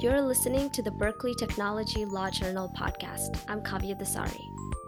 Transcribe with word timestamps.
You're 0.00 0.22
listening 0.22 0.70
to 0.70 0.82
the 0.82 0.92
Berkeley 0.92 1.34
Technology 1.34 2.04
Law 2.04 2.30
Journal 2.30 2.72
podcast. 2.78 3.40
I'm 3.48 3.60
Kavya 3.60 4.00
Dasari. 4.00 4.40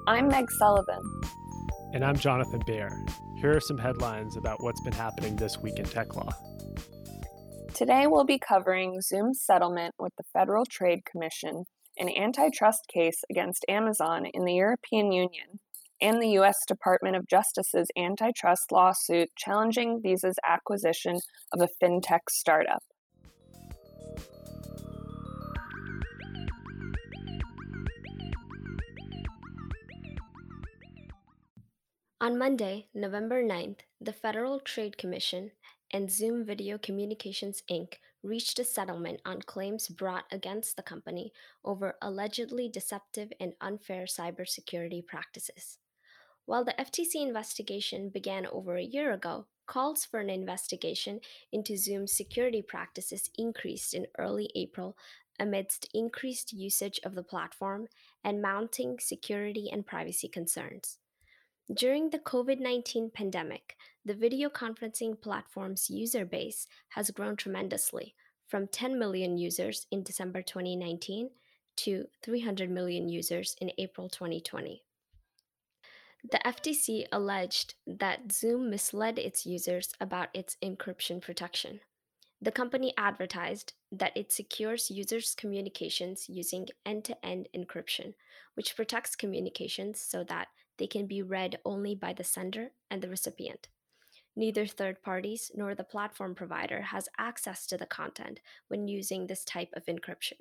I'm 0.06 0.28
Meg 0.28 0.48
Sullivan. 0.52 1.02
And 1.92 2.04
I'm 2.04 2.14
Jonathan 2.14 2.62
Baer. 2.64 2.96
Here 3.40 3.56
are 3.56 3.60
some 3.60 3.76
headlines 3.76 4.36
about 4.36 4.62
what's 4.62 4.80
been 4.82 4.92
happening 4.92 5.34
this 5.34 5.58
week 5.58 5.80
in 5.80 5.84
tech 5.84 6.14
law. 6.14 6.30
Today 7.74 8.06
we'll 8.06 8.24
be 8.24 8.38
covering 8.38 9.00
Zoom's 9.00 9.42
settlement 9.42 9.96
with 9.98 10.12
the 10.16 10.22
Federal 10.32 10.64
Trade 10.64 11.00
Commission, 11.04 11.64
an 11.98 12.08
antitrust 12.16 12.82
case 12.86 13.24
against 13.28 13.64
Amazon 13.68 14.26
in 14.32 14.44
the 14.44 14.54
European 14.54 15.10
Union, 15.10 15.58
and 16.00 16.22
the 16.22 16.30
U.S. 16.34 16.58
Department 16.68 17.16
of 17.16 17.26
Justice's 17.26 17.88
antitrust 17.98 18.70
lawsuit 18.70 19.30
challenging 19.36 20.00
Visa's 20.00 20.38
acquisition 20.46 21.18
of 21.52 21.60
a 21.60 21.84
fintech 21.84 22.30
startup. 22.30 22.84
On 32.22 32.36
Monday, 32.36 32.86
November 32.92 33.42
9th, 33.42 33.78
the 33.98 34.12
Federal 34.12 34.60
Trade 34.60 34.98
Commission 34.98 35.52
and 35.90 36.12
Zoom 36.12 36.44
Video 36.44 36.76
Communications 36.76 37.62
Inc. 37.70 37.94
reached 38.22 38.58
a 38.58 38.64
settlement 38.64 39.22
on 39.24 39.40
claims 39.40 39.88
brought 39.88 40.26
against 40.30 40.76
the 40.76 40.82
company 40.82 41.32
over 41.64 41.96
allegedly 42.02 42.68
deceptive 42.68 43.32
and 43.40 43.54
unfair 43.62 44.04
cybersecurity 44.04 45.06
practices. 45.06 45.78
While 46.44 46.62
the 46.62 46.74
FTC 46.78 47.14
investigation 47.26 48.10
began 48.10 48.46
over 48.48 48.76
a 48.76 48.82
year 48.82 49.12
ago, 49.12 49.46
calls 49.66 50.04
for 50.04 50.20
an 50.20 50.28
investigation 50.28 51.20
into 51.52 51.74
Zoom's 51.78 52.12
security 52.12 52.60
practices 52.60 53.30
increased 53.38 53.94
in 53.94 54.06
early 54.18 54.50
April 54.54 54.94
amidst 55.38 55.88
increased 55.94 56.52
usage 56.52 57.00
of 57.02 57.14
the 57.14 57.22
platform 57.22 57.86
and 58.22 58.42
mounting 58.42 58.98
security 59.00 59.70
and 59.72 59.86
privacy 59.86 60.28
concerns. 60.28 60.98
During 61.72 62.10
the 62.10 62.18
COVID 62.18 62.58
19 62.58 63.10
pandemic, 63.10 63.76
the 64.04 64.14
video 64.14 64.48
conferencing 64.48 65.20
platform's 65.20 65.88
user 65.88 66.24
base 66.24 66.66
has 66.88 67.12
grown 67.12 67.36
tremendously 67.36 68.16
from 68.48 68.66
10 68.66 68.98
million 68.98 69.38
users 69.38 69.86
in 69.92 70.02
December 70.02 70.42
2019 70.42 71.30
to 71.76 72.06
300 72.24 72.70
million 72.70 73.08
users 73.08 73.54
in 73.60 73.70
April 73.78 74.08
2020. 74.08 74.82
The 76.28 76.40
FTC 76.44 77.04
alleged 77.12 77.74
that 77.86 78.32
Zoom 78.32 78.68
misled 78.68 79.16
its 79.16 79.46
users 79.46 79.92
about 80.00 80.30
its 80.34 80.56
encryption 80.60 81.22
protection. 81.22 81.78
The 82.42 82.50
company 82.50 82.94
advertised 82.96 83.74
that 83.92 84.16
it 84.16 84.32
secures 84.32 84.90
users' 84.90 85.36
communications 85.36 86.28
using 86.28 86.66
end 86.84 87.04
to 87.04 87.24
end 87.24 87.48
encryption, 87.54 88.14
which 88.54 88.74
protects 88.74 89.14
communications 89.14 90.00
so 90.00 90.24
that 90.24 90.48
they 90.80 90.86
can 90.86 91.06
be 91.06 91.22
read 91.22 91.58
only 91.64 91.94
by 91.94 92.14
the 92.14 92.24
sender 92.24 92.70
and 92.90 93.02
the 93.02 93.08
recipient. 93.08 93.68
Neither 94.34 94.66
third 94.66 95.02
parties 95.02 95.50
nor 95.54 95.74
the 95.74 95.84
platform 95.84 96.34
provider 96.34 96.80
has 96.80 97.10
access 97.18 97.66
to 97.66 97.76
the 97.76 97.84
content 97.84 98.40
when 98.68 98.88
using 98.88 99.26
this 99.26 99.44
type 99.44 99.68
of 99.74 99.84
encryption. 99.84 100.40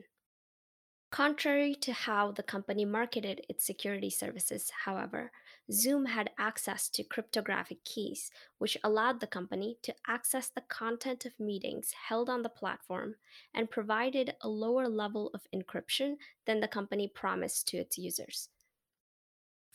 Contrary 1.11 1.75
to 1.75 1.91
how 1.91 2.31
the 2.31 2.43
company 2.43 2.85
marketed 2.85 3.43
its 3.49 3.65
security 3.65 4.11
services, 4.11 4.71
however, 4.85 5.31
Zoom 5.71 6.05
had 6.05 6.29
access 6.37 6.87
to 6.87 7.03
cryptographic 7.03 7.83
keys, 7.83 8.31
which 8.59 8.77
allowed 8.83 9.19
the 9.19 9.27
company 9.27 9.77
to 9.81 9.93
access 10.07 10.47
the 10.47 10.61
content 10.61 11.25
of 11.25 11.39
meetings 11.39 11.91
held 12.07 12.29
on 12.29 12.43
the 12.43 12.47
platform 12.47 13.15
and 13.53 13.71
provided 13.71 14.35
a 14.41 14.47
lower 14.47 14.87
level 14.87 15.31
of 15.33 15.47
encryption 15.53 16.15
than 16.45 16.61
the 16.61 16.67
company 16.67 17.07
promised 17.07 17.67
to 17.67 17.77
its 17.77 17.97
users. 17.97 18.49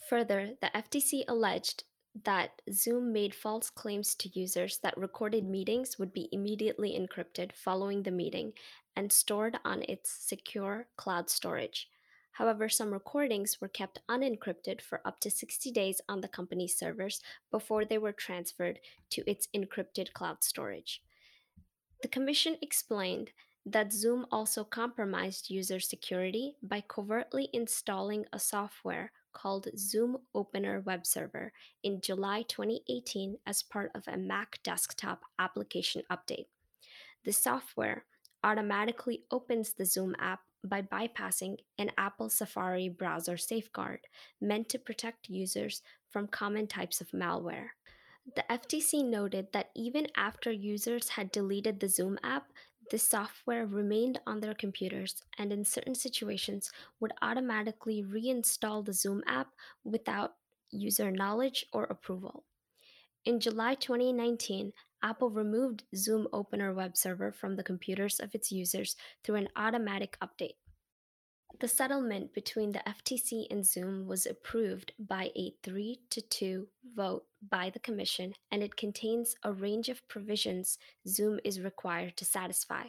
Further, 0.09 0.50
the 0.60 0.70
FTC 0.75 1.25
alleged 1.28 1.84
that 2.25 2.62
Zoom 2.70 3.12
made 3.12 3.34
false 3.34 3.70
claims 3.70 4.15
to 4.16 4.28
users 4.38 4.78
that 4.78 4.97
recorded 4.97 5.44
meetings 5.44 5.98
would 5.98 6.12
be 6.12 6.28
immediately 6.31 6.92
encrypted 6.92 7.53
following 7.53 8.03
the 8.03 8.10
meeting 8.10 8.53
and 8.94 9.10
stored 9.10 9.59
on 9.65 9.82
its 9.88 10.10
secure 10.10 10.87
cloud 10.97 11.28
storage. 11.31 11.88
However, 12.32 12.69
some 12.69 12.92
recordings 12.92 13.60
were 13.60 13.69
kept 13.69 14.00
unencrypted 14.09 14.81
for 14.81 15.00
up 15.04 15.20
to 15.20 15.31
60 15.31 15.70
days 15.72 16.00
on 16.09 16.21
the 16.21 16.28
company's 16.28 16.78
servers 16.78 17.21
before 17.50 17.84
they 17.84 17.98
were 17.98 18.12
transferred 18.12 18.81
to 19.10 19.28
its 19.28 19.48
encrypted 19.56 20.12
cloud 20.12 20.44
storage. 20.44 21.03
The 22.03 22.09
Commission 22.09 22.56
explained 22.60 23.31
that 23.65 23.92
Zoom 23.92 24.26
also 24.31 24.65
compromised 24.65 25.48
user 25.48 25.81
security 25.81 26.56
by 26.62 26.82
covertly 26.86 27.48
installing 27.53 28.26
a 28.32 28.38
software 28.38 29.10
called 29.34 29.69
Zoom 29.77 30.17
Opener 30.34 30.81
Web 30.81 31.06
Server 31.06 31.53
in 31.83 32.00
July 32.00 32.43
2018 32.49 33.37
as 33.47 33.62
part 33.62 33.91
of 33.95 34.09
a 34.09 34.17
Mac 34.17 34.59
desktop 34.62 35.22
application 35.39 36.03
update. 36.11 36.47
The 37.25 37.33
software 37.33 38.05
automatically 38.43 39.25
opens 39.31 39.72
the 39.72 39.84
Zoom 39.84 40.15
app 40.19 40.41
by 40.65 40.81
bypassing 40.81 41.56
an 41.78 41.91
Apple 41.99 42.31
Safari 42.31 42.89
browser 42.89 43.37
safeguard 43.37 44.00
meant 44.41 44.69
to 44.71 44.78
protect 44.78 45.28
users 45.28 45.83
from 46.11 46.28
common 46.28 46.66
types 46.66 47.01
of 47.01 47.11
malware. 47.11 47.69
The 48.37 48.45
FTC 48.51 49.05
noted 49.05 49.49
that 49.53 49.71
even 49.75 50.06
after 50.16 50.51
users 50.51 51.11
had 51.11 51.31
deleted 51.31 51.81
the 51.81 51.89
Zoom 51.89 52.19
app, 52.22 52.53
the 52.91 52.99
software 52.99 53.67
remained 53.67 54.21
on 54.27 54.41
their 54.41 54.55
computers 54.55 55.22
and, 55.39 55.53
in 55.53 55.65
certain 55.65 55.95
situations, 55.95 56.71
would 57.00 57.12
automatically 57.22 58.03
reinstall 58.03 58.84
the 58.84 58.93
Zoom 58.93 59.22
app 59.27 59.49
without 59.84 60.34
user 60.71 61.11
knowledge 61.11 61.67
or 61.72 61.84
approval. 61.84 62.45
In 63.25 63.41
July 63.41 63.75
2019, 63.75 64.72
Apple 65.03 65.31
removed 65.31 65.84
Zoom 65.95 66.28
Opener 66.33 66.75
web 66.75 66.97
server 66.97 67.33
from 67.33 67.56
the 67.56 67.62
computers 67.62 68.21
of 68.21 68.34
its 68.34 68.50
users 68.53 68.97
through 69.22 69.37
an 69.37 69.49
automatic 69.56 70.16
update. 70.22 70.56
The 71.60 71.69
settlement 71.69 72.34
between 72.34 72.72
the 72.72 72.82
FTC 72.87 73.47
and 73.48 73.65
Zoom 73.65 74.06
was 74.06 74.26
approved 74.26 74.92
by 74.98 75.31
a 75.37 75.54
3 75.62 76.00
to 76.10 76.20
2 76.20 76.69
vote 76.97 77.25
by 77.48 77.70
the 77.70 77.78
Commission, 77.78 78.34
and 78.50 78.62
it 78.62 78.76
contains 78.76 79.37
a 79.44 79.53
range 79.53 79.88
of 79.88 80.06
provisions 80.09 80.78
Zoom 81.06 81.38
is 81.44 81.60
required 81.60 82.16
to 82.16 82.25
satisfy. 82.25 82.88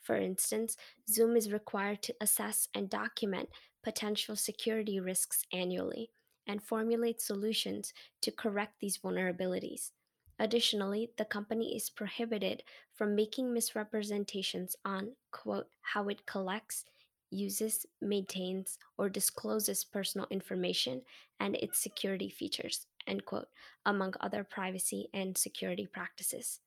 For 0.00 0.16
instance, 0.16 0.76
Zoom 1.08 1.36
is 1.36 1.52
required 1.52 2.02
to 2.02 2.14
assess 2.20 2.68
and 2.74 2.90
document 2.90 3.48
potential 3.82 4.36
security 4.36 5.00
risks 5.00 5.44
annually 5.52 6.10
and 6.46 6.62
formulate 6.62 7.20
solutions 7.20 7.94
to 8.20 8.30
correct 8.30 8.74
these 8.80 8.98
vulnerabilities. 8.98 9.90
Additionally, 10.38 11.10
the 11.16 11.24
company 11.24 11.76
is 11.76 11.88
prohibited 11.88 12.62
from 12.92 13.14
making 13.14 13.52
misrepresentations 13.52 14.76
on, 14.84 15.12
quote, 15.30 15.68
how 15.80 16.08
it 16.08 16.26
collects, 16.26 16.84
uses, 17.32 17.86
maintains, 18.00 18.78
or 18.98 19.08
discloses 19.08 19.84
personal 19.84 20.26
information 20.30 21.02
and 21.40 21.56
its 21.56 21.78
security 21.82 22.28
features, 22.28 22.86
end 23.06 23.24
quote, 23.24 23.48
among 23.84 24.14
other 24.20 24.44
privacy 24.44 25.08
and 25.12 25.36
security 25.36 25.86
practices. 25.86 26.60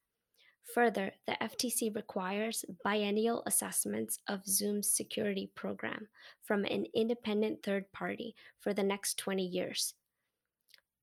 Further, 0.74 1.12
the 1.28 1.38
FTC 1.42 1.96
requires 1.96 2.66
biennial 2.84 3.44
assessments 3.46 4.20
of 4.28 4.48
Zoom's 4.48 4.90
security 4.90 5.52
program 5.54 6.08
from 6.44 6.66
an 6.66 6.88
independent 6.94 7.62
third 7.62 7.92
party 7.94 8.36
for 8.60 8.74
the 8.74 8.84
next 8.84 9.18
20 9.20 9.46
years. 9.46 9.94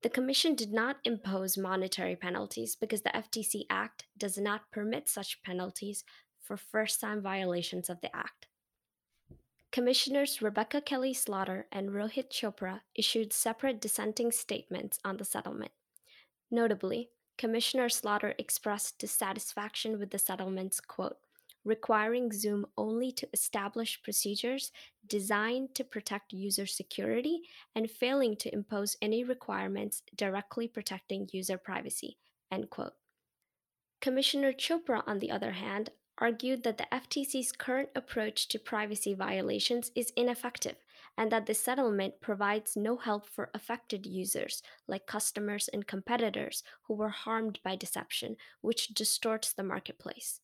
The 0.01 0.09
Commission 0.09 0.53
did 0.53 0.73
not 0.73 0.97
impose 1.05 1.57
monetary 1.57 2.17
penalties 2.17 2.75
because 2.75 3.03
the 3.03 3.11
FTC 3.11 3.63
Act 3.69 4.05
does 4.17 4.37
not 4.37 4.69
permit 4.69 5.07
such 5.07 5.41
penalties 5.43 6.03
for 6.41 6.57
first 6.57 6.99
time 6.99 7.21
violations 7.21 7.89
of 7.89 8.01
the 8.01 8.13
Act. 8.13 8.47
Commissioners 9.73 10.39
Rebecca 10.39 10.81
Kelly 10.81 11.15
Slaughter 11.15 11.65
and 11.71 11.89
Rohit 11.89 12.29
Chopra 12.29 12.81
issued 12.93 13.33
separate 13.33 13.81
dissenting 13.81 14.31
statements 14.31 14.99
on 15.03 15.17
the 15.17 15.25
settlement. 15.25 15.71
Notably, 16.51 17.09
Commissioner 17.39 17.89
Slaughter 17.89 18.35
expressed 18.37 18.99
dissatisfaction 18.99 19.97
with 19.97 20.11
the 20.11 20.19
settlement's 20.19 20.79
quote, 20.79 21.17
requiring 21.65 22.31
Zoom 22.31 22.67
only 22.77 23.11
to 23.13 23.27
establish 23.33 23.99
procedures 24.03 24.71
designed 25.07 25.73
to 25.73 25.83
protect 25.83 26.33
user 26.33 26.67
security 26.67 27.41
and 27.73 27.89
failing 27.89 28.35
to 28.35 28.53
impose 28.53 28.95
any 29.01 29.23
requirements 29.23 30.03
directly 30.15 30.67
protecting 30.67 31.27
user 31.31 31.57
privacy, 31.57 32.19
end 32.51 32.69
quote. 32.69 32.93
Commissioner 34.01 34.53
Chopra, 34.53 35.01
on 35.07 35.17
the 35.17 35.31
other 35.31 35.53
hand, 35.53 35.89
argued 36.17 36.63
that 36.63 36.77
the 36.77 36.87
FTC's 36.91 37.51
current 37.51 37.89
approach 37.95 38.47
to 38.47 38.59
privacy 38.59 39.13
violations 39.13 39.91
is 39.95 40.13
ineffective 40.15 40.75
and 41.17 41.31
that 41.31 41.45
the 41.45 41.53
settlement 41.53 42.21
provides 42.21 42.75
no 42.75 42.97
help 42.97 43.27
for 43.27 43.49
affected 43.53 44.05
users, 44.05 44.63
like 44.87 45.05
customers 45.05 45.67
and 45.67 45.87
competitors 45.87 46.63
who 46.83 46.93
were 46.93 47.09
harmed 47.09 47.59
by 47.63 47.75
deception, 47.75 48.35
which 48.61 48.89
distorts 48.89 49.53
the 49.53 49.63
marketplace. 49.63 50.39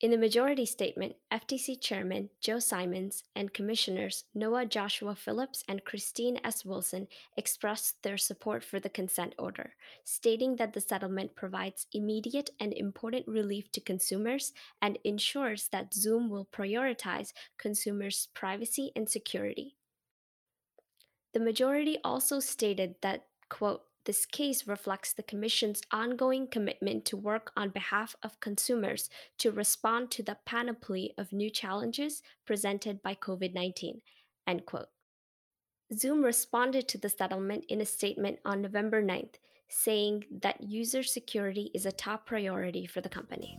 In 0.00 0.12
the 0.12 0.16
majority 0.16 0.64
statement, 0.64 1.16
FTC 1.32 1.80
Chairman 1.80 2.30
Joe 2.40 2.60
Simons 2.60 3.24
and 3.34 3.52
Commissioners 3.52 4.26
Noah 4.32 4.64
Joshua 4.64 5.16
Phillips 5.16 5.64
and 5.66 5.84
Christine 5.84 6.38
S. 6.44 6.64
Wilson 6.64 7.08
expressed 7.36 8.00
their 8.04 8.16
support 8.16 8.62
for 8.62 8.78
the 8.78 8.88
consent 8.88 9.34
order, 9.40 9.74
stating 10.04 10.54
that 10.54 10.72
the 10.72 10.80
settlement 10.80 11.34
provides 11.34 11.88
immediate 11.92 12.50
and 12.60 12.72
important 12.74 13.26
relief 13.26 13.72
to 13.72 13.80
consumers 13.80 14.52
and 14.80 14.98
ensures 15.02 15.66
that 15.72 15.92
Zoom 15.92 16.30
will 16.30 16.46
prioritize 16.52 17.32
consumers' 17.58 18.28
privacy 18.34 18.92
and 18.94 19.08
security. 19.08 19.74
The 21.34 21.40
majority 21.40 21.98
also 22.04 22.38
stated 22.38 22.94
that, 23.02 23.26
quote, 23.48 23.82
this 24.08 24.24
case 24.24 24.66
reflects 24.66 25.12
the 25.12 25.22
Commission's 25.22 25.82
ongoing 25.92 26.46
commitment 26.46 27.04
to 27.04 27.14
work 27.14 27.52
on 27.58 27.68
behalf 27.68 28.16
of 28.22 28.40
consumers 28.40 29.10
to 29.36 29.50
respond 29.50 30.10
to 30.10 30.22
the 30.22 30.38
panoply 30.46 31.12
of 31.18 31.30
new 31.30 31.50
challenges 31.50 32.22
presented 32.46 33.02
by 33.02 33.14
COVID 33.14 33.52
19. 33.52 34.00
End 34.46 34.64
quote. 34.64 34.88
Zoom 35.92 36.24
responded 36.24 36.88
to 36.88 36.96
the 36.96 37.10
settlement 37.10 37.66
in 37.68 37.82
a 37.82 37.84
statement 37.84 38.38
on 38.46 38.62
November 38.62 39.02
9th, 39.02 39.34
saying 39.68 40.24
that 40.40 40.62
user 40.62 41.02
security 41.02 41.70
is 41.74 41.84
a 41.84 41.92
top 41.92 42.24
priority 42.24 42.86
for 42.86 43.02
the 43.02 43.10
company. 43.10 43.58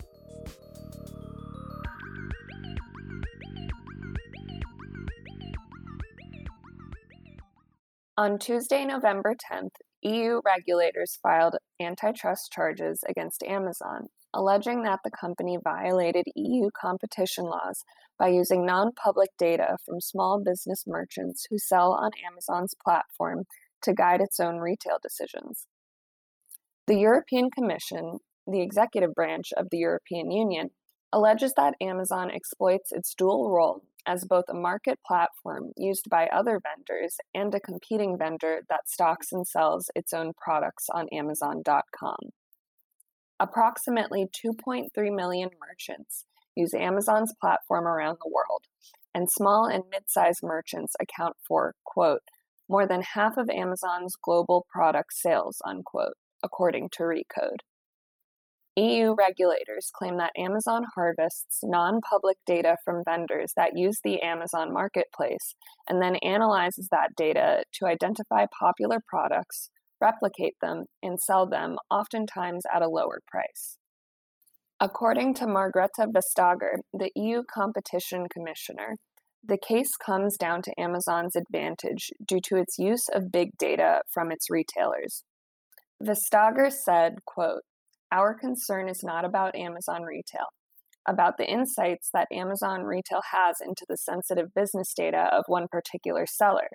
On 8.17 8.39
Tuesday, 8.39 8.83
November 8.83 9.35
10th, 9.51 9.75
EU 10.01 10.41
regulators 10.45 11.19
filed 11.21 11.57
antitrust 11.81 12.51
charges 12.51 13.03
against 13.07 13.43
Amazon, 13.43 14.07
alleging 14.33 14.83
that 14.83 14.99
the 15.03 15.11
company 15.11 15.57
violated 15.61 16.25
EU 16.35 16.69
competition 16.79 17.43
laws 17.45 17.83
by 18.17 18.29
using 18.29 18.65
non 18.65 18.91
public 18.93 19.29
data 19.37 19.77
from 19.85 19.99
small 19.99 20.41
business 20.43 20.85
merchants 20.87 21.47
who 21.49 21.57
sell 21.57 21.93
on 21.93 22.11
Amazon's 22.25 22.75
platform 22.81 23.43
to 23.81 23.93
guide 23.93 24.21
its 24.21 24.39
own 24.39 24.57
retail 24.57 24.99
decisions. 25.01 25.67
The 26.87 26.97
European 26.97 27.49
Commission, 27.51 28.19
the 28.47 28.61
executive 28.61 29.13
branch 29.13 29.51
of 29.57 29.67
the 29.69 29.77
European 29.77 30.31
Union, 30.31 30.69
alleges 31.11 31.53
that 31.55 31.75
Amazon 31.81 32.31
exploits 32.31 32.91
its 32.91 33.13
dual 33.13 33.51
role 33.51 33.83
as 34.05 34.25
both 34.25 34.45
a 34.49 34.53
market 34.53 34.99
platform 35.05 35.71
used 35.77 36.09
by 36.09 36.27
other 36.27 36.59
vendors 36.61 37.17
and 37.33 37.53
a 37.53 37.59
competing 37.59 38.17
vendor 38.17 38.61
that 38.69 38.89
stocks 38.89 39.31
and 39.31 39.45
sells 39.45 39.89
its 39.95 40.13
own 40.13 40.33
products 40.33 40.87
on 40.93 41.07
Amazon.com. 41.11 42.17
Approximately 43.39 44.27
2.3 44.45 45.15
million 45.15 45.49
merchants 45.59 46.25
use 46.55 46.73
Amazon's 46.73 47.33
platform 47.39 47.87
around 47.87 48.17
the 48.21 48.29
world, 48.29 48.65
and 49.13 49.29
small 49.29 49.65
and 49.65 49.83
mid 49.89 50.03
sized 50.07 50.43
merchants 50.43 50.95
account 50.99 51.35
for, 51.47 51.75
quote, 51.85 52.21
more 52.67 52.85
than 52.85 53.01
half 53.01 53.37
of 53.37 53.49
Amazon's 53.49 54.15
global 54.21 54.65
product 54.69 55.13
sales, 55.13 55.61
unquote, 55.65 56.13
according 56.43 56.89
to 56.89 57.03
Recode. 57.03 57.61
EU 58.79 59.13
regulators 59.17 59.91
claim 59.93 60.17
that 60.17 60.31
Amazon 60.37 60.83
harvests 60.95 61.59
non 61.63 61.99
public 62.01 62.37
data 62.45 62.77
from 62.85 63.03
vendors 63.03 63.51
that 63.57 63.75
use 63.75 63.99
the 64.03 64.21
Amazon 64.21 64.71
marketplace 64.73 65.53
and 65.89 66.01
then 66.01 66.15
analyzes 66.17 66.87
that 66.89 67.09
data 67.17 67.63
to 67.73 67.85
identify 67.85 68.45
popular 68.57 68.99
products, 69.05 69.69
replicate 69.99 70.55
them, 70.61 70.85
and 71.03 71.19
sell 71.19 71.45
them, 71.45 71.77
oftentimes 71.91 72.63
at 72.73 72.81
a 72.81 72.89
lower 72.89 73.19
price. 73.27 73.77
According 74.79 75.33
to 75.35 75.45
Margrethe 75.45 76.07
Vestager, 76.13 76.77
the 76.93 77.11
EU 77.15 77.43
Competition 77.53 78.27
Commissioner, 78.31 78.95
the 79.43 79.57
case 79.57 79.91
comes 79.97 80.37
down 80.37 80.61
to 80.61 80.79
Amazon's 80.79 81.35
advantage 81.35 82.11
due 82.25 82.39
to 82.45 82.55
its 82.55 82.77
use 82.77 83.09
of 83.13 83.31
big 83.31 83.57
data 83.57 84.01
from 84.13 84.31
its 84.31 84.49
retailers. 84.49 85.23
Vestager 86.01 86.71
said, 86.71 87.25
quote, 87.25 87.63
our 88.11 88.33
concern 88.33 88.89
is 88.89 89.03
not 89.03 89.25
about 89.25 89.55
Amazon 89.55 90.03
retail, 90.03 90.47
about 91.07 91.37
the 91.37 91.49
insights 91.49 92.09
that 92.13 92.27
Amazon 92.31 92.83
retail 92.83 93.21
has 93.31 93.57
into 93.65 93.85
the 93.87 93.97
sensitive 93.97 94.53
business 94.53 94.93
data 94.93 95.29
of 95.31 95.43
one 95.47 95.67
particular 95.67 96.25
seller. 96.25 96.69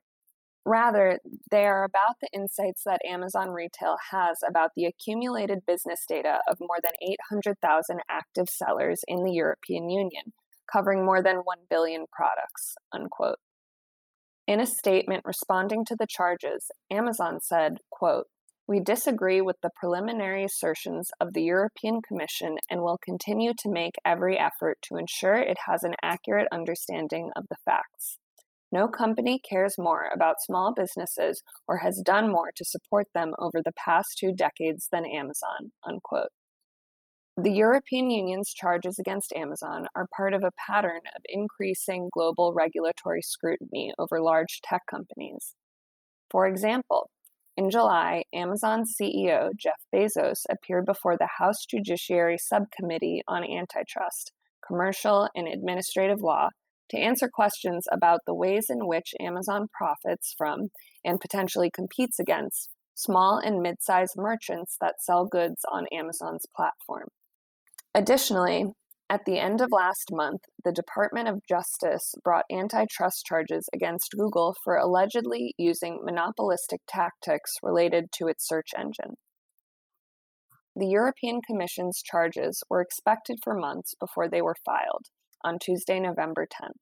Rather, 0.67 1.19
they 1.51 1.67
are 1.67 1.85
about 1.85 2.17
the 2.23 2.29
insights 2.33 2.83
that 2.87 3.05
Amazon 3.05 3.51
retail 3.51 3.97
has 4.13 4.39
about 4.49 4.71
the 4.75 4.87
accumulated 4.87 5.59
business 5.67 6.05
data 6.09 6.39
of 6.49 6.57
more 6.59 6.79
than 6.83 6.93
800,000 7.03 8.01
active 8.09 8.49
sellers 8.49 9.03
in 9.07 9.25
the 9.25 9.33
European 9.33 9.91
Union, 9.91 10.33
covering 10.73 11.05
more 11.05 11.23
than 11.23 11.39
1 11.45 11.59
billion 11.69 12.07
products. 12.11 12.77
Unquote. 12.95 13.39
In 14.47 14.61
a 14.61 14.67
statement 14.67 15.25
responding 15.27 15.85
to 15.87 15.97
the 15.99 16.07
charges, 16.09 16.71
Amazon 16.91 17.41
said, 17.41 17.79
quote, 17.91 18.27
we 18.67 18.81
disagree 18.81 19.41
with 19.41 19.57
the 19.63 19.71
preliminary 19.77 20.45
assertions 20.45 21.11
of 21.21 21.35
the 21.35 21.43
European 21.43 22.01
Commission 22.01 22.57
and 22.71 22.81
will 22.81 22.99
continue 23.05 23.53
to 23.59 23.71
make 23.71 23.95
every 24.05 24.39
effort 24.39 24.79
to 24.83 24.97
ensure 24.97 25.37
it 25.37 25.59
has 25.67 25.83
an 25.83 25.95
accurate 26.03 26.49
understanding 26.51 27.31
of 27.37 27.45
the 27.51 27.57
facts. 27.65 28.19
No 28.73 28.89
company 28.89 29.39
cares 29.39 29.75
more 29.79 30.11
about 30.13 30.43
small 30.43 30.73
businesses 30.75 31.43
or 31.69 31.79
has 31.79 32.03
done 32.05 32.33
more 32.33 32.51
to 32.57 32.65
support 32.65 33.07
them 33.15 33.35
over 33.39 33.61
the 33.63 33.73
past 33.73 34.17
two 34.19 34.33
decades 34.33 34.89
than 34.91 35.05
Amazon. 35.05 35.73
Unquote. 35.87 36.31
The 37.37 37.53
European 37.53 38.11
Union's 38.11 38.53
charges 38.55 38.99
against 38.99 39.33
Amazon 39.35 39.87
are 39.95 40.09
part 40.17 40.35
of 40.35 40.43
a 40.43 40.53
pattern 40.67 41.01
of 41.15 41.23
increasing 41.29 42.09
global 42.13 42.55
regulatory 42.55 43.23
scrutiny 43.23 43.93
over 43.99 44.21
large 44.21 44.61
tech 44.63 44.83
companies. 44.89 45.55
For 46.31 46.47
example, 46.47 47.11
in 47.57 47.71
July, 47.71 48.25
Amazon 48.33 48.83
CEO 48.85 49.51
Jeff 49.57 49.81
Bezos 49.95 50.41
appeared 50.51 50.87
before 50.87 51.17
the 51.17 51.29
House 51.39 51.65
Judiciary 51.69 52.37
Subcommittee 52.37 53.23
on 53.29 53.45
Antitrust, 53.45 54.33
Commercial, 54.67 55.29
and 55.37 55.47
Administrative 55.47 56.21
Law 56.21 56.49
to 56.91 56.99
answer 56.99 57.29
questions 57.33 57.87
about 57.93 58.21
the 58.27 58.35
ways 58.35 58.67
in 58.69 58.87
which 58.87 59.15
Amazon 59.21 59.69
profits 59.73 60.35
from 60.37 60.71
and 61.05 61.21
potentially 61.21 61.71
competes 61.71 62.19
against 62.19 62.71
small 62.95 63.39
and 63.39 63.63
mid 63.63 63.77
sized 63.81 64.15
merchants 64.17 64.77
that 64.81 65.01
sell 65.01 65.25
goods 65.25 65.65
on 65.71 65.87
Amazon's 65.93 66.47
platform. 66.57 67.09
Additionally, 67.95 68.73
at 69.11 69.27
the 69.27 69.39
end 69.39 69.61
of 69.61 69.69
last 69.71 70.09
month, 70.11 70.43
the 70.65 70.73
Department 70.73 71.29
of 71.29 71.47
Justice 71.47 72.15
brought 72.25 72.47
antitrust 72.51 73.27
charges 73.27 73.69
against 73.75 74.15
Google 74.17 74.57
for 74.65 74.77
allegedly 74.77 75.55
using 75.59 76.01
monopolistic 76.03 76.81
tactics 76.89 77.53
related 77.63 78.07
to 78.17 78.29
its 78.29 78.49
search 78.49 78.71
engine. 78.77 79.17
The 80.75 80.89
European 80.89 81.41
Commission's 81.47 82.03
charges 82.03 82.63
were 82.71 82.81
expected 82.81 83.39
for 83.45 83.55
months 83.55 83.95
before 84.01 84.29
they 84.29 84.41
were 84.41 84.57
filed 84.65 85.07
on 85.45 85.59
Tuesday, 85.59 86.01
November 86.01 86.47
10th. 86.47 86.81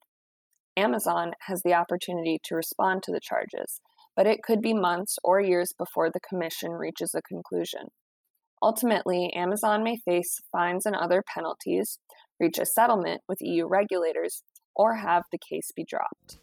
Amazon 0.77 1.33
has 1.47 1.61
the 1.61 1.73
opportunity 1.73 2.39
to 2.45 2.55
respond 2.55 3.03
to 3.03 3.11
the 3.11 3.21
charges, 3.21 3.81
but 4.15 4.25
it 4.25 4.41
could 4.41 4.61
be 4.61 4.73
months 4.73 5.17
or 5.23 5.41
years 5.41 5.73
before 5.77 6.09
the 6.09 6.21
Commission 6.21 6.71
reaches 6.71 7.13
a 7.13 7.21
conclusion. 7.21 7.89
Ultimately, 8.63 9.29
Amazon 9.33 9.83
may 9.83 9.97
face 9.97 10.39
fines 10.49 10.85
and 10.85 10.95
other 10.95 11.21
penalties, 11.21 11.99
reach 12.39 12.57
a 12.57 12.65
settlement 12.65 13.21
with 13.27 13.41
EU 13.41 13.67
regulators, 13.67 14.41
or 14.73 14.95
have 14.95 15.23
the 15.33 15.37
case 15.37 15.69
be 15.75 15.83
dropped. 15.83 16.39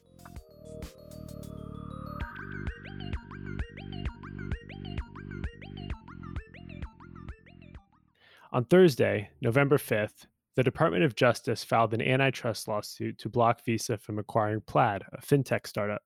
On 8.52 8.66
Thursday, 8.66 9.30
November 9.40 9.78
5th, 9.78 10.26
the 10.56 10.62
Department 10.62 11.04
of 11.04 11.14
Justice 11.14 11.64
filed 11.64 11.94
an 11.94 12.02
antitrust 12.02 12.68
lawsuit 12.68 13.16
to 13.20 13.30
block 13.30 13.64
Visa 13.64 13.96
from 13.96 14.18
acquiring 14.18 14.60
Plaid, 14.60 15.04
a 15.10 15.22
fintech 15.22 15.66
startup. 15.66 16.02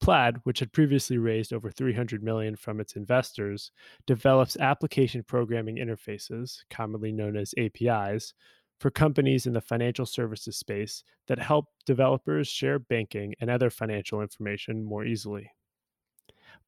Plaid, 0.00 0.36
which 0.44 0.60
had 0.60 0.72
previously 0.72 1.18
raised 1.18 1.52
over 1.52 1.70
300 1.70 2.22
million 2.22 2.56
from 2.56 2.80
its 2.80 2.94
investors, 2.94 3.72
develops 4.06 4.56
application 4.56 5.22
programming 5.22 5.76
interfaces, 5.76 6.58
commonly 6.70 7.12
known 7.12 7.36
as 7.36 7.54
APIs, 7.58 8.32
for 8.78 8.90
companies 8.90 9.46
in 9.46 9.52
the 9.52 9.60
financial 9.60 10.06
services 10.06 10.56
space 10.56 11.02
that 11.26 11.38
help 11.38 11.66
developers 11.84 12.48
share 12.48 12.78
banking 12.78 13.34
and 13.40 13.50
other 13.50 13.70
financial 13.70 14.22
information 14.22 14.84
more 14.84 15.04
easily. 15.04 15.50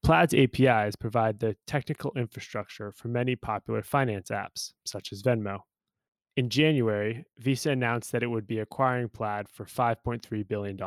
Plaid's 0.03 0.33
APIs 0.33 0.95
provide 0.95 1.39
the 1.39 1.55
technical 1.67 2.11
infrastructure 2.15 2.91
for 2.91 3.07
many 3.07 3.35
popular 3.35 3.81
finance 3.81 4.29
apps, 4.29 4.73
such 4.85 5.13
as 5.13 5.21
Venmo. 5.21 5.59
In 6.37 6.49
January, 6.49 7.25
Visa 7.37 7.71
announced 7.71 8.11
that 8.11 8.23
it 8.23 8.27
would 8.27 8.47
be 8.47 8.59
acquiring 8.59 9.09
Plaid 9.09 9.47
for 9.49 9.65
$5.3 9.65 10.47
billion. 10.47 10.79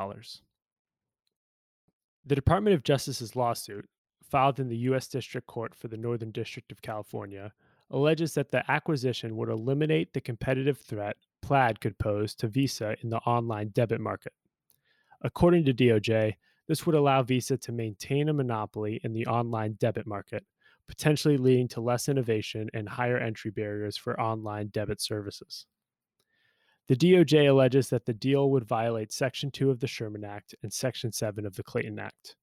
The 2.26 2.34
Department 2.34 2.74
of 2.74 2.82
Justice's 2.82 3.36
lawsuit, 3.36 3.86
filed 4.22 4.58
in 4.58 4.68
the 4.68 4.78
U.S. 4.78 5.08
District 5.08 5.46
Court 5.46 5.74
for 5.74 5.88
the 5.88 5.98
Northern 5.98 6.30
District 6.30 6.72
of 6.72 6.80
California, 6.80 7.52
alleges 7.90 8.32
that 8.34 8.50
the 8.50 8.68
acquisition 8.70 9.36
would 9.36 9.50
eliminate 9.50 10.14
the 10.14 10.22
competitive 10.22 10.78
threat 10.78 11.16
Plaid 11.42 11.80
could 11.80 11.98
pose 11.98 12.34
to 12.36 12.48
Visa 12.48 12.96
in 13.02 13.10
the 13.10 13.18
online 13.18 13.68
debit 13.68 14.00
market. 14.00 14.32
According 15.20 15.66
to 15.66 15.74
DOJ, 15.74 16.36
this 16.66 16.86
would 16.86 16.94
allow 16.94 17.22
Visa 17.22 17.58
to 17.58 17.72
maintain 17.72 18.30
a 18.30 18.32
monopoly 18.32 19.02
in 19.04 19.12
the 19.12 19.26
online 19.26 19.74
debit 19.74 20.06
market, 20.06 20.46
potentially 20.88 21.36
leading 21.36 21.68
to 21.68 21.82
less 21.82 22.08
innovation 22.08 22.70
and 22.72 22.88
higher 22.88 23.18
entry 23.18 23.50
barriers 23.50 23.98
for 23.98 24.18
online 24.18 24.68
debit 24.68 25.02
services. 25.02 25.66
The 26.88 26.96
DOJ 26.96 27.48
alleges 27.48 27.88
that 27.88 28.04
the 28.04 28.12
deal 28.12 28.50
would 28.50 28.64
violate 28.64 29.12
Section 29.12 29.50
2 29.50 29.70
of 29.70 29.80
the 29.80 29.86
Sherman 29.86 30.24
Act 30.24 30.54
and 30.62 30.72
Section 30.72 31.12
7 31.12 31.46
of 31.46 31.56
the 31.56 31.62
Clayton 31.62 31.98
Act. 31.98 32.36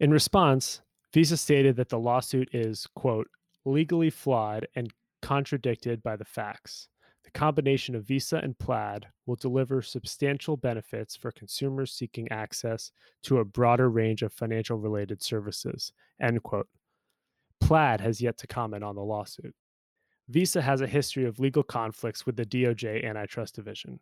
In 0.00 0.10
response, 0.10 0.82
Visa 1.14 1.36
stated 1.36 1.76
that 1.76 1.88
the 1.88 1.98
lawsuit 1.98 2.48
is, 2.52 2.86
quote, 2.94 3.28
legally 3.64 4.10
flawed 4.10 4.66
and 4.74 4.92
contradicted 5.22 6.02
by 6.02 6.16
the 6.16 6.24
facts. 6.24 6.88
The 7.24 7.30
combination 7.30 7.94
of 7.94 8.06
Visa 8.06 8.36
and 8.36 8.58
Plaid 8.58 9.06
will 9.24 9.36
deliver 9.36 9.80
substantial 9.80 10.58
benefits 10.58 11.16
for 11.16 11.32
consumers 11.32 11.92
seeking 11.92 12.30
access 12.30 12.90
to 13.22 13.38
a 13.38 13.44
broader 13.44 13.88
range 13.88 14.22
of 14.22 14.34
financial 14.34 14.76
related 14.76 15.22
services. 15.22 15.92
End 16.20 16.42
quote. 16.42 16.68
Plaid 17.60 18.02
has 18.02 18.20
yet 18.20 18.36
to 18.38 18.46
comment 18.46 18.84
on 18.84 18.94
the 18.94 19.02
lawsuit. 19.02 19.54
Visa 20.28 20.62
has 20.62 20.80
a 20.80 20.86
history 20.86 21.24
of 21.24 21.38
legal 21.38 21.62
conflicts 21.62 22.24
with 22.24 22.36
the 22.36 22.46
DOJ 22.46 23.04
Antitrust 23.04 23.54
Division. 23.54 24.00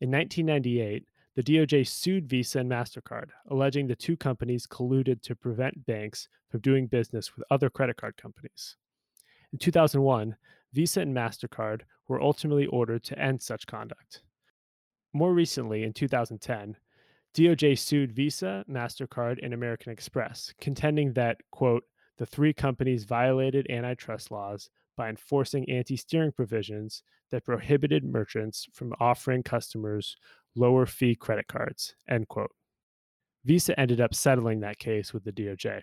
In 0.00 0.10
1998, 0.10 1.06
the 1.34 1.42
DOJ 1.42 1.86
sued 1.86 2.28
Visa 2.28 2.60
and 2.60 2.70
MasterCard, 2.70 3.28
alleging 3.48 3.86
the 3.86 3.96
two 3.96 4.16
companies 4.16 4.66
colluded 4.66 5.22
to 5.22 5.34
prevent 5.34 5.86
banks 5.86 6.28
from 6.50 6.60
doing 6.60 6.86
business 6.86 7.34
with 7.36 7.44
other 7.50 7.70
credit 7.70 7.96
card 7.96 8.16
companies. 8.16 8.76
In 9.52 9.58
2001, 9.58 10.36
Visa 10.72 11.00
and 11.00 11.14
MasterCard 11.14 11.82
were 12.08 12.20
ultimately 12.20 12.66
ordered 12.66 13.04
to 13.04 13.18
end 13.18 13.42
such 13.42 13.66
conduct. 13.66 14.22
More 15.12 15.34
recently, 15.34 15.82
in 15.82 15.92
2010, 15.92 16.76
DOJ 17.34 17.78
sued 17.78 18.12
Visa, 18.12 18.64
MasterCard, 18.68 19.38
and 19.42 19.52
American 19.52 19.92
Express, 19.92 20.52
contending 20.60 21.12
that, 21.12 21.38
quote, 21.50 21.84
the 22.18 22.26
three 22.26 22.52
companies 22.52 23.04
violated 23.04 23.70
antitrust 23.70 24.30
laws 24.30 24.70
by 24.96 25.08
enforcing 25.08 25.68
anti 25.70 25.96
steering 25.96 26.32
provisions 26.32 27.02
that 27.30 27.44
prohibited 27.44 28.04
merchants 28.04 28.68
from 28.72 28.92
offering 29.00 29.42
customers 29.42 30.16
lower 30.54 30.86
fee 30.86 31.14
credit 31.14 31.48
cards. 31.48 31.94
End 32.08 32.28
quote. 32.28 32.52
Visa 33.44 33.78
ended 33.78 34.00
up 34.00 34.14
settling 34.14 34.60
that 34.60 34.78
case 34.78 35.12
with 35.12 35.24
the 35.24 35.32
DOJ. 35.32 35.82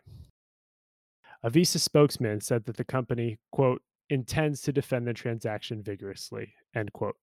A 1.44 1.50
Visa 1.50 1.80
spokesman 1.80 2.42
said 2.42 2.66
that 2.66 2.78
the 2.78 2.84
company, 2.84 3.40
quote, 3.52 3.82
intends 4.10 4.62
to 4.62 4.74
defend 4.74 5.08
the 5.08 5.14
transaction 5.14 5.82
vigorously, 5.84 6.54
end 6.76 6.92
quote. 6.94 7.16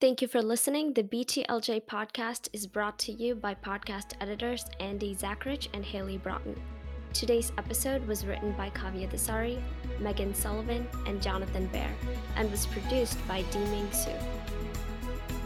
Thank 0.00 0.20
you 0.20 0.28
for 0.28 0.42
listening. 0.42 0.92
The 0.92 1.02
BTLJ 1.02 1.86
podcast 1.86 2.48
is 2.52 2.66
brought 2.66 2.98
to 3.00 3.12
you 3.12 3.34
by 3.34 3.54
podcast 3.54 4.12
editors 4.20 4.66
Andy 4.80 5.14
Zachrich 5.14 5.68
and 5.72 5.84
Haley 5.84 6.18
Broughton. 6.18 6.60
Today's 7.14 7.52
episode 7.58 8.04
was 8.08 8.26
written 8.26 8.50
by 8.52 8.70
Kavya 8.70 9.08
Dasari, 9.08 9.62
Megan 10.00 10.34
Sullivan, 10.34 10.84
and 11.06 11.22
Jonathan 11.22 11.68
Baer, 11.68 11.94
and 12.34 12.50
was 12.50 12.66
produced 12.66 13.16
by 13.28 13.44
Ming 13.54 13.88
Su. 13.92 14.10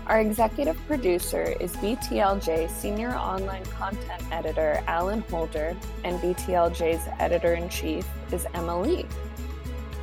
Our 0.06 0.22
executive 0.22 0.78
producer 0.86 1.54
is 1.60 1.76
BTLJ 1.76 2.70
Senior 2.70 3.14
Online 3.14 3.66
Content 3.66 4.22
Editor 4.32 4.82
Alan 4.86 5.20
Holder, 5.30 5.76
and 6.04 6.18
BTLJ's 6.20 7.06
Editor 7.18 7.52
in 7.52 7.68
Chief 7.68 8.08
is 8.32 8.46
Emma 8.54 8.80
Lee. 8.80 9.04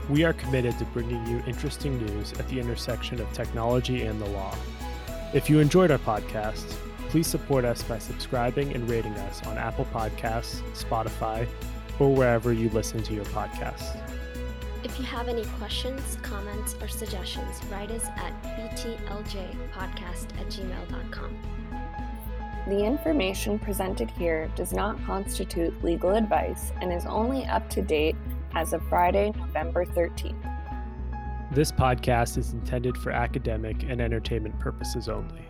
We 0.07 0.23
are 0.23 0.33
committed 0.33 0.77
to 0.77 0.85
bringing 0.85 1.25
you 1.25 1.41
interesting 1.47 1.97
news 1.97 2.31
at 2.33 2.47
the 2.47 2.59
intersection 2.59 3.19
of 3.19 3.33
technology 3.33 4.03
and 4.03 4.21
the 4.21 4.29
law. 4.29 4.55
If 5.33 5.49
you 5.49 5.57
enjoyed 5.57 5.89
our 5.89 5.97
podcast, 5.97 6.75
please 7.15 7.27
support 7.27 7.63
us 7.63 7.81
by 7.83 7.97
subscribing 7.97 8.73
and 8.73 8.89
rating 8.89 9.13
us 9.13 9.41
on 9.47 9.57
Apple 9.57 9.87
Podcasts, 9.93 10.59
Spotify, 10.73 11.47
or 11.97 12.13
wherever 12.13 12.51
you 12.51 12.67
listen 12.71 13.01
to 13.01 13.13
your 13.13 13.23
podcasts. 13.27 13.97
If 14.83 14.99
you 14.99 15.05
have 15.05 15.29
any 15.29 15.45
questions, 15.57 16.17
comments, 16.21 16.75
or 16.81 16.89
suggestions, 16.89 17.61
write 17.71 17.89
us 17.89 18.03
at 18.17 18.33
btljpodcast 18.43 20.27
at 20.37 20.47
gmail.com. 20.47 21.37
The 22.67 22.83
information 22.83 23.59
presented 23.59 24.11
here 24.11 24.51
does 24.57 24.73
not 24.73 25.01
constitute 25.05 25.81
legal 25.85 26.15
advice 26.15 26.73
and 26.81 26.91
is 26.91 27.05
only 27.05 27.45
up 27.45 27.69
to 27.69 27.81
date 27.81 28.17
as 28.55 28.73
of 28.73 28.85
Friday, 28.89 29.31
November 29.37 29.85
13th. 29.85 30.35
This 31.53 31.71
podcast 31.71 32.37
is 32.37 32.51
intended 32.51 32.97
for 32.97 33.11
academic 33.11 33.83
and 33.83 34.01
entertainment 34.01 34.59
purposes 34.59 35.07
only. 35.07 35.47